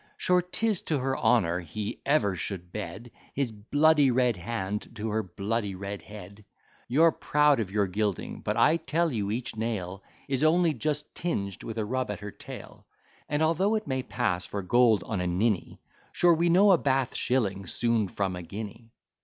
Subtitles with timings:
[0.17, 5.21] Sure 'tis to her honour, he ever should bed His bloody red hand to her
[5.21, 6.43] bloody red head.
[6.87, 11.63] You're proud of your gilding; but I tell you each nail Is only just tinged
[11.63, 12.87] with a rub at her tail;
[13.29, 15.79] And although it may pass for gold on a ninny,
[16.11, 18.89] Sure we know a Bath shilling soon from a guinea.